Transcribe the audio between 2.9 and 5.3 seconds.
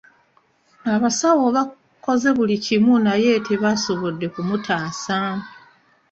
naye tebaasobodde kumutaasa.